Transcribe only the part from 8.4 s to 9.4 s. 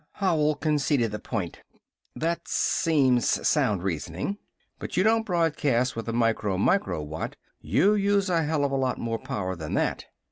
hell of a lot more